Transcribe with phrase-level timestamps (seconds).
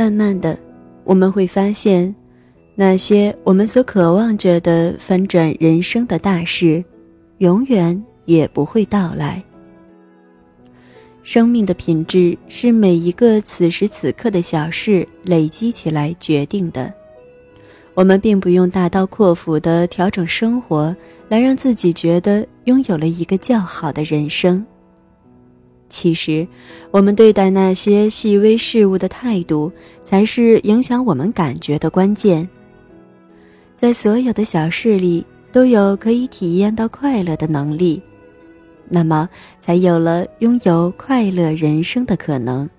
[0.00, 0.58] 慢慢的，
[1.04, 2.14] 我们会发现，
[2.74, 6.82] 那些我们所渴望着的翻转人生的大事，
[7.36, 9.44] 永远也不会到来。
[11.22, 16.90] 生命的品质是每一个此时此刻的小事累积起来决定的。
[17.92, 20.96] 我们并不用大刀阔斧的调整生活，
[21.28, 24.64] 来让自己觉得拥有了一个较好的人生。
[25.90, 26.46] 其实，
[26.92, 29.70] 我们对待那些细微事物的态度，
[30.02, 32.48] 才是影响我们感觉的关键。
[33.74, 38.00] 在所有的小事里，都有可以体验到快乐的能力，
[38.88, 39.28] 那么
[39.58, 42.70] 才有了拥有快乐人生的可能。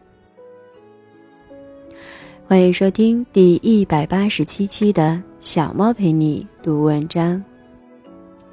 [2.48, 7.44] 欢迎收听第一百八十七期的小猫陪你读文章。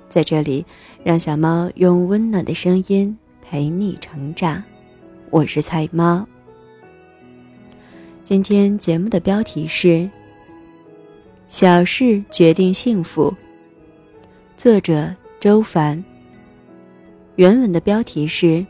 [0.09, 0.65] 在这里，
[1.05, 3.17] 让小猫用温暖的声音。
[3.51, 4.63] 陪你成长，
[5.31, 6.29] 我是菜猫。
[8.23, 9.89] 今天节目的标题是
[11.49, 13.31] 《小事决定幸福》，
[14.55, 16.05] 作者周凡。
[17.37, 18.67] 原文的标题是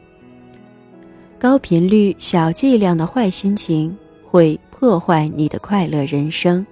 [1.40, 6.64] “高频率小剂量的坏心情会破坏你的快乐人生”。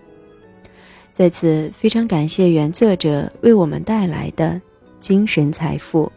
[1.12, 4.60] 在此，非常感谢原作者为我们带来的
[5.00, 6.12] 精神财富。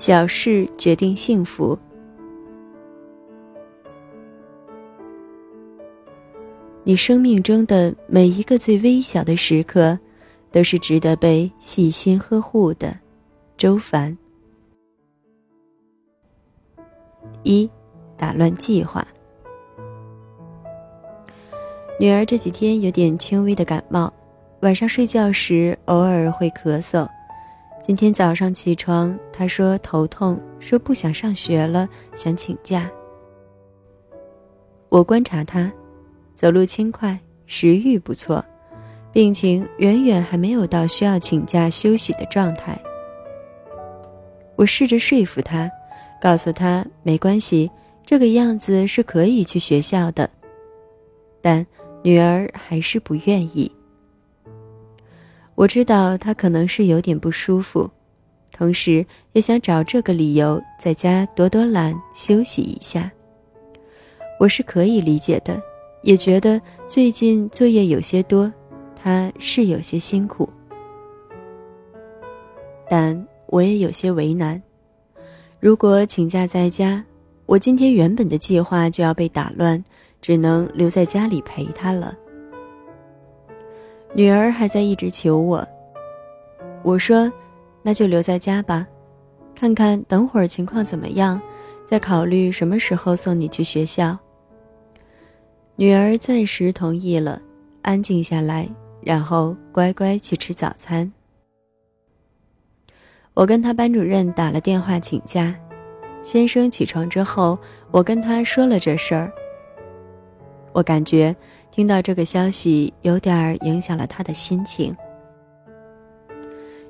[0.00, 1.78] 小事决定幸福。
[6.84, 9.98] 你生命中的每一个最微小的时刻，
[10.50, 12.98] 都是值得被细心呵护的。
[13.58, 14.16] 周凡。
[17.42, 17.70] 一，
[18.16, 19.06] 打乱计划。
[21.98, 24.10] 女儿这几天有点轻微的感冒，
[24.60, 27.06] 晚上睡觉时偶尔会咳嗽。
[27.90, 32.88] 今天早上起床，他说头痛，说不想上学了，想请假。
[34.88, 35.72] 我观察他，
[36.32, 38.44] 走路轻快，食欲不错，
[39.12, 42.80] 病情远远还没有到需要请假休息的状态。
[44.54, 45.68] 我试着说服他，
[46.22, 47.68] 告诉他没关系，
[48.06, 50.30] 这个样子是可以去学校的，
[51.42, 51.66] 但
[52.04, 53.68] 女儿还是不愿意。
[55.60, 57.90] 我知道他可能是有点不舒服，
[58.50, 63.12] 同时也想找这个理由在家躲躲懒休息一下。
[64.38, 65.60] 我是可以理解的，
[66.02, 68.50] 也觉得最近作业有些多，
[68.96, 70.48] 他是有些辛苦。
[72.88, 74.62] 但我也有些为难，
[75.60, 77.04] 如果请假在家，
[77.44, 79.84] 我今天原本的计划就要被打乱，
[80.22, 82.16] 只能留在家里陪他了。
[84.12, 85.66] 女儿还在一直求我，
[86.82, 87.32] 我说
[87.80, 88.84] ：“那就留在家吧，
[89.54, 91.40] 看看等会儿情况怎么样，
[91.84, 94.18] 再考虑什么时候送你去学校。”
[95.76, 97.40] 女儿暂时同意了，
[97.82, 98.68] 安静下来，
[99.00, 101.10] 然后乖乖去吃早餐。
[103.32, 105.54] 我跟他班主任打了电话请假，
[106.24, 107.56] 先生起床之后，
[107.92, 109.32] 我跟他说了这事儿。
[110.72, 111.34] 我感觉。
[111.70, 114.94] 听到这个消息，有点影响了他的心情。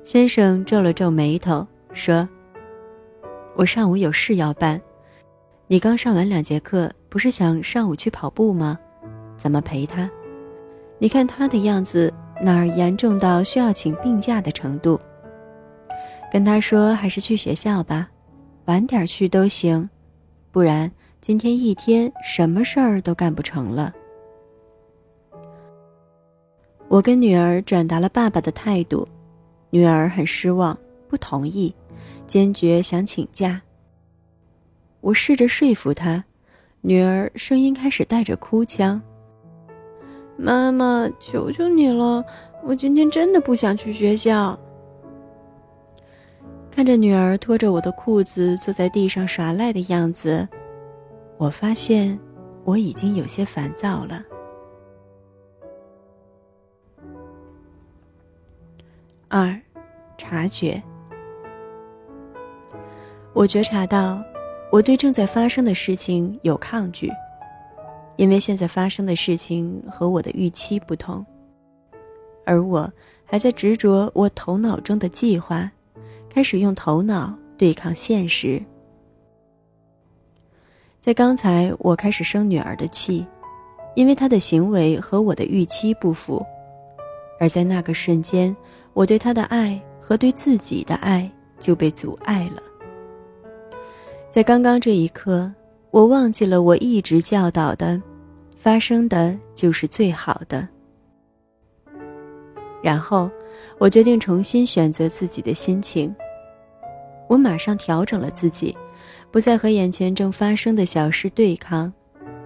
[0.03, 2.27] 先生皱了皱眉头，说
[3.55, 4.81] ：“我上午有事要办，
[5.67, 8.77] 你刚上完两节课，不是想上午去跑步吗？
[9.37, 10.09] 怎么陪他？
[10.97, 12.11] 你看他的样子，
[12.41, 14.99] 哪儿严重到需要请病假的程度？
[16.31, 18.09] 跟他说还是去学校吧，
[18.65, 19.87] 晚点去都行，
[20.51, 20.91] 不然
[21.21, 23.93] 今天一天什么事儿都干不成了。”
[26.91, 29.07] 我跟女儿转达了爸爸的态度，
[29.69, 30.77] 女儿很失望，
[31.07, 31.73] 不同意，
[32.27, 33.61] 坚决想请假。
[34.99, 36.21] 我试着说服她，
[36.81, 39.01] 女儿声音开始带着哭腔
[40.35, 42.21] ：“妈妈，求求你了，
[42.61, 44.59] 我今天真的不想去学校。”
[46.69, 50.45] 看着女儿拖着我的裤子坐在地上耍赖的样子，
[51.37, 52.19] 我发现
[52.65, 54.21] 我已经有些烦躁了。
[59.33, 59.57] 二，
[60.17, 60.83] 察觉。
[63.31, 64.21] 我觉察到，
[64.69, 67.09] 我对正在发生的事情有抗拒，
[68.17, 71.25] 因为现在发生的事情和我的预期不同，
[72.45, 72.91] 而我
[73.23, 75.71] 还在执着我头脑中的计划，
[76.29, 78.61] 开始用头脑对抗现实。
[80.99, 83.25] 在刚才，我开始生女儿的气，
[83.95, 86.45] 因为她的行为和我的预期不符，
[87.39, 88.53] 而在那个瞬间，
[88.93, 91.29] 我对他的爱和对自己的爱
[91.59, 92.61] 就被阻碍了。
[94.29, 95.51] 在刚刚这一刻，
[95.91, 98.01] 我忘记了我一直教导的：
[98.57, 100.67] 发生的就是最好的。
[102.81, 103.29] 然后，
[103.77, 106.13] 我决定重新选择自己的心情。
[107.27, 108.75] 我马上调整了自己。
[109.31, 111.91] 不再和眼前正发生的小事对抗，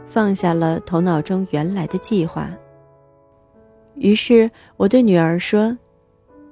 [0.06, 2.48] 放下了头脑中原来的计划。
[3.96, 5.76] 于是我对女儿说：“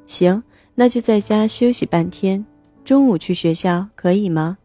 [0.05, 0.44] 行，
[0.75, 2.45] 那就在家休息半天，
[2.83, 4.57] 中午去学校，可以吗？”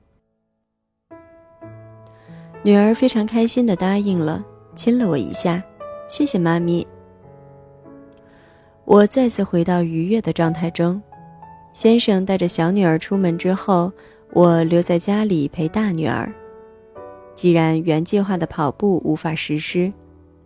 [2.63, 4.45] 女儿非常开心的答应了，
[4.75, 5.63] 亲了我一下，
[6.09, 6.87] 谢谢妈咪。
[8.85, 11.01] 我再次回到愉悦的状态中。
[11.73, 13.93] 先生带着小女儿出门之后。
[14.35, 16.31] 我留在家里陪大女儿。
[17.35, 19.91] 既然原计划的跑步无法实施，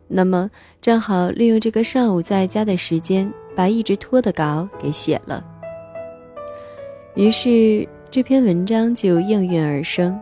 [0.07, 0.49] 那么
[0.81, 5.45] 正好利用这个上午在家的时间，把一直拖的稿给写了。
[7.15, 10.19] 于是这篇文章就应运而生。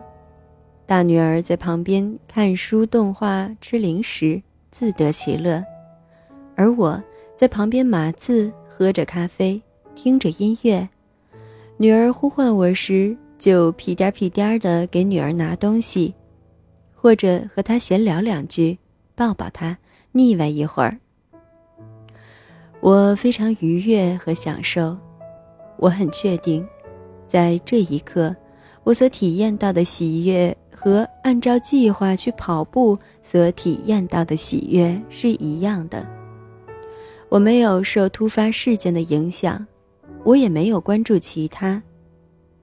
[0.85, 4.41] 大女儿在旁边看书、动画、吃零食，
[4.71, 5.63] 自得其乐；
[6.55, 7.01] 而我
[7.35, 9.61] 在旁边码字、喝着咖啡、
[9.95, 10.87] 听着音乐。
[11.77, 13.17] 女儿呼唤我时。
[13.41, 16.13] 就屁颠屁颠的给女儿拿东西，
[16.93, 18.77] 或者和她闲聊两句，
[19.15, 19.79] 抱抱她，
[20.11, 20.99] 腻歪一会儿。
[22.81, 24.97] 我非常愉悦和享受，
[25.77, 26.67] 我很确定，
[27.27, 28.35] 在这一刻，
[28.83, 36.03] 我所体验到的喜悦和按照计划去跑步所体验到的喜悦是一样的。
[37.29, 39.65] 我没有受突发事件的影响，
[40.23, 41.81] 我也没有关注其他。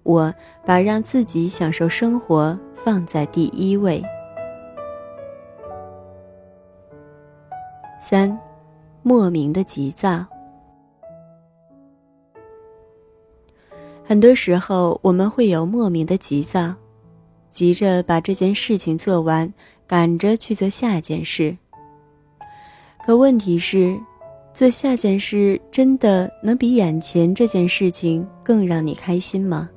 [0.03, 0.35] 我
[0.67, 4.03] 把让自己享受生活放在第一位。
[8.00, 8.38] 三，
[9.08, 10.22] 莫名的急躁。
[14.05, 16.75] 很多时候我们会有莫名的急躁，
[17.49, 19.50] 急着把这件事情做完，
[19.87, 21.56] 赶着去做下件事。
[23.06, 23.99] 可问题是，
[24.52, 29.70] 做下件事真的能比眼前这件事情更让你开心吗？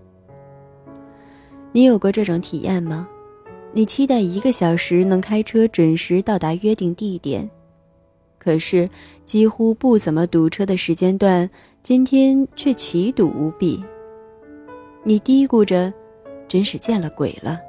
[1.72, 3.08] 你有过这种体验吗？
[3.72, 7.50] 你期待一个小时能开车准时到达约定地点，
[8.44, 8.90] 可是
[9.24, 11.48] 几乎不怎么堵车的时间段，
[11.84, 13.84] 今天却奇堵无比。
[15.04, 15.94] 你嘀咕着
[16.50, 17.60] ：“真是见了鬼了。”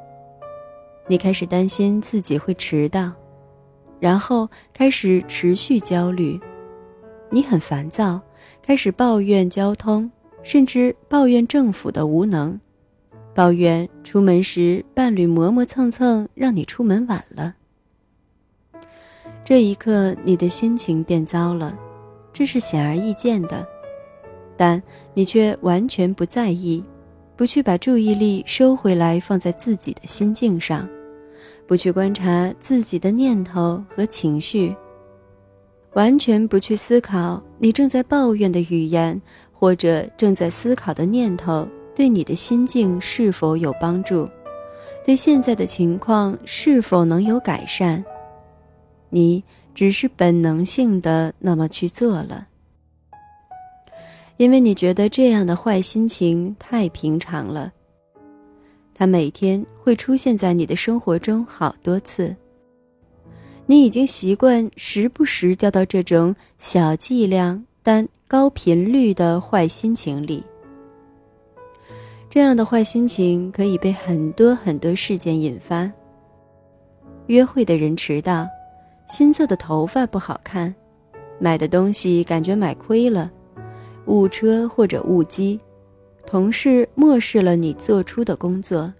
[1.06, 3.12] 你开始担心自己会迟到，
[4.00, 6.40] 然后开始持续焦虑。
[7.28, 8.18] 你很烦躁，
[8.62, 10.10] 开始抱怨交通，
[10.42, 12.58] 甚至抱怨政府的无能。
[13.34, 17.56] 抱怨出门时伴侣磨磨蹭蹭，让你出门晚了。
[19.44, 21.76] 这一刻，你的心情变糟了，
[22.32, 23.66] 这是显而易见的，
[24.56, 24.80] 但
[25.14, 26.80] 你却完全不在意，
[27.36, 30.88] 不去把注意力收回来放在自己的心境上，
[31.66, 34.74] 不去观察自己的念头和情绪，
[35.94, 39.20] 完全不去思考你正在抱怨的语言
[39.52, 41.66] 或者正在思考的念头。
[41.94, 44.26] 对你的心境是否有帮助？
[45.04, 48.02] 对现在的情况是否能有改善？
[49.14, 52.46] 你只是本能性的那么去做了，
[54.38, 57.70] 因为你觉得这样的坏心情太平常了。
[58.94, 62.34] 它每天会出现在你的生活中好多次。
[63.66, 70.42] 你已经习惯时不时掉到这种小剂量但高频率的坏心情里。
[72.30, 75.90] 这样的坏心情可以被很多很多事件引发。
[77.26, 78.48] 约会的人迟到，
[79.12, 80.74] 新做的头发不好看，
[81.38, 83.30] 买的东西感觉买亏了，
[84.06, 85.60] 误车或者误机，
[86.26, 88.90] 同事漠视了你做出的工作，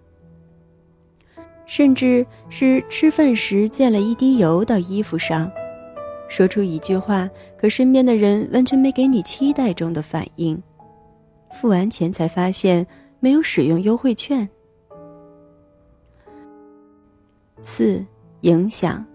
[1.64, 5.50] 甚至是吃饭时溅了一滴油到衣服上，
[6.28, 7.26] 说出一句话，
[7.56, 10.62] 可身边的人完全没给你期待中的反应，
[11.54, 12.86] 付完钱才发现。
[13.24, 14.48] 没有使用优惠券。
[17.62, 18.04] 四
[18.40, 19.06] 影响。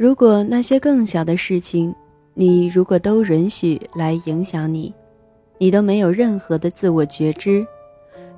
[0.00, 1.94] 如果那些更小的事情，
[2.32, 4.94] 你如果都允许来影响你，
[5.58, 7.62] 你都没有任何的自我觉知，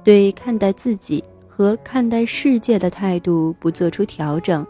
[0.03, 4.67] 对看待自己和看待世界的态度不做出调整，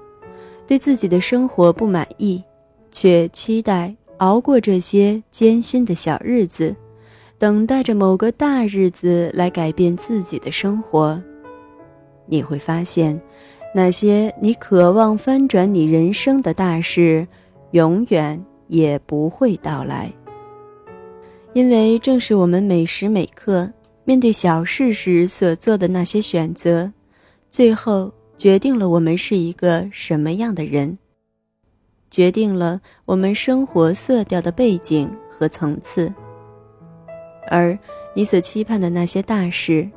[0.67, 2.45] 对自己的生活不满意，
[2.91, 6.77] 却期待熬过这些艰辛的小日子。
[7.39, 11.19] 等待着某个大日子来改变自己的生活，
[12.27, 13.19] 你会发现，
[13.75, 17.26] 那些你渴望翻转你人生的大事，
[17.71, 18.38] 永远
[18.69, 20.12] 也不会到来。
[21.55, 23.71] 因为正是我们每时每刻
[24.05, 26.91] 面对小事时所做的那些选择，
[27.50, 30.99] 最后决定了我们是一个什么样的人，
[32.11, 36.12] 决定了我们生活色调的背景和层次。
[37.49, 37.79] 而
[38.14, 39.88] 你所期盼的那些大事，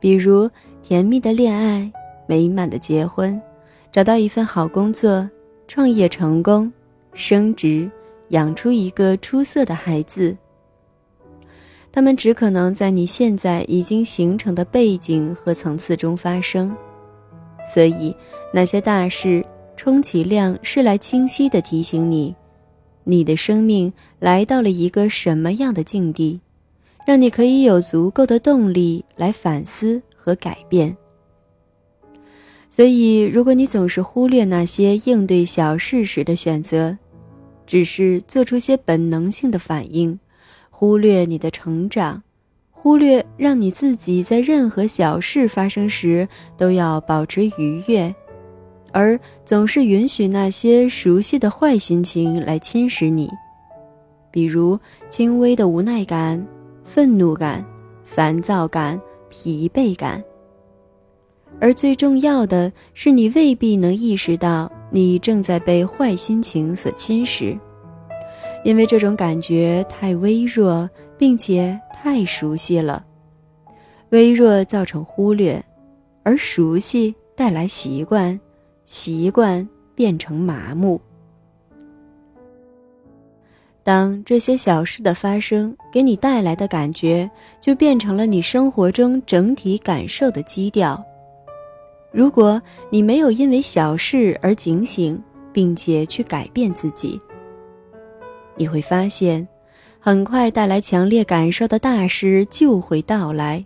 [0.00, 0.50] 比如
[0.82, 1.90] 甜蜜的恋爱、
[2.26, 3.40] 美满的结婚、
[3.92, 5.28] 找到一份好工作、
[5.68, 6.72] 创业成功、
[7.12, 7.90] 升职、
[8.28, 10.36] 养出一个出色的孩子。
[11.92, 16.74] 他们只可能在你现在已经形成的背景和层次中发生，
[17.72, 18.14] 所以
[18.52, 19.44] 那些大事
[19.76, 22.34] 充其量是来清晰的提醒你，
[23.04, 26.40] 你的生命来到了一个什么样的境地，
[27.06, 30.96] 让你可以有足够的动力来反思和改变。
[32.74, 36.98] 所以，如果你总是忽略那些应对小事时的选择，
[37.68, 40.18] 只是做出些本能性的反应。
[40.70, 42.20] 忽略你的成长，
[42.72, 46.26] 忽略让你自己在任何小事发生时
[46.56, 48.12] 都要保持愉悦，
[48.90, 53.30] 而总是允许那些熟悉的坏心情来侵蚀你，
[54.32, 54.76] 比如
[55.08, 56.44] 轻微的无奈感、
[56.82, 57.64] 愤怒感、
[58.04, 59.00] 烦躁感、
[59.30, 60.20] 疲惫感。
[61.60, 67.58] 而最重要的是，你未必能意识到你正在被坏心情所侵蚀。
[68.64, 73.04] 因为这种感觉太微弱，并且太熟悉了，
[74.10, 75.62] 微弱造成忽略，
[76.22, 78.38] 而熟悉带来习惯，
[78.84, 81.00] 习惯变成麻木。
[83.82, 87.30] 当这些小事的发生给你带来的感觉，
[87.60, 91.04] 就变成了你生活中整体感受的基调。
[92.14, 95.20] 如果你没有因为小事而警醒，
[95.52, 97.20] 并且去改变自己。
[98.54, 99.46] 你会发现，
[99.98, 103.64] 很快带来强烈感受的大事就会到来，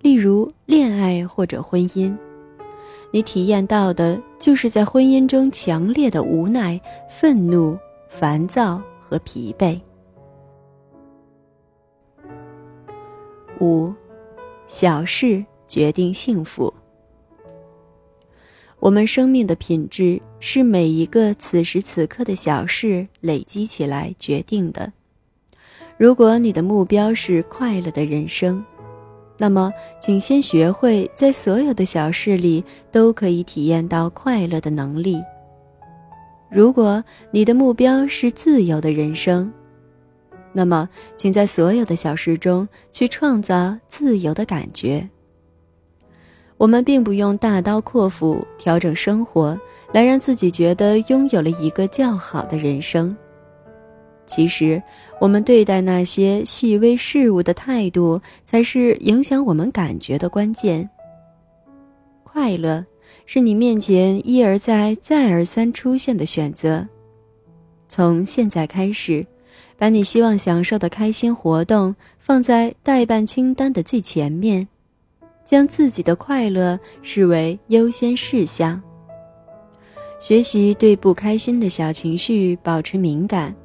[0.00, 2.16] 例如恋爱或者婚姻。
[3.10, 7.76] 你体验到的就是在婚姻中强烈的无奈、愤怒、
[8.08, 9.78] 烦躁和疲惫。
[13.60, 13.92] 五，
[14.66, 16.72] 小事决定幸福。
[18.80, 24.92] 我们生命的品质是每一个此时此刻的小事累积起来决定的。
[25.96, 28.64] 如果你的目标是快乐的人生，
[29.36, 35.20] 那么请先学会在所有的小事里都可以体验到快乐的能力。
[36.48, 39.52] 如果你的目标是自由的人生，
[40.52, 45.08] 那么请在所有的小事中去创造自由的感觉。
[46.58, 49.58] 我们并不用大刀阔斧调整生活，
[49.92, 53.16] 来让自己觉得拥有了一个较好的人生。
[54.26, 54.82] 其实，
[55.20, 60.90] 我们对待那些细微事物的态度，才是影响我们感觉的关键。
[62.24, 62.84] 快乐
[63.24, 66.86] 是你面前一而再、再而三出现的选择。
[67.88, 69.24] 从现在开始，
[69.78, 74.68] 把你希望享受的开心活动放在待办清单的最前面。
[75.48, 78.78] 将自己的快乐视为优先事项。
[80.20, 83.56] 学习对不开心的小情绪保持敏感，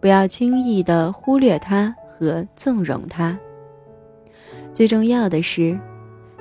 [0.00, 3.38] 不要轻易的忽略它和纵容它。
[4.72, 5.78] 最重要的是，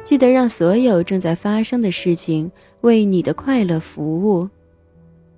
[0.04, 4.50] 记得让所有正在发生的事情为你的快乐服务。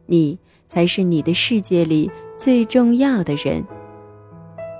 [0.05, 3.62] 你才是你的世界里最重要的人。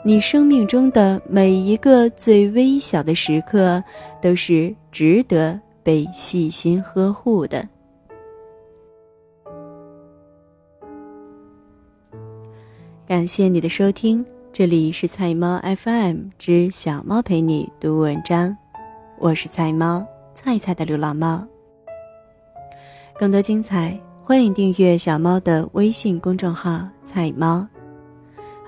[0.04, 3.84] 你生命中的每一个最微小的时刻，
[4.20, 7.68] 都是值得被细心呵护的。
[13.06, 18.58] 感谢你的收听，这里是菜猫 FM 之小猫陪你读文章，
[19.20, 20.04] 我是菜猫
[20.34, 21.46] 菜菜的流浪猫。
[23.20, 27.68] 更多精彩，欢迎订阅小猫的微信公众号“菜猫”。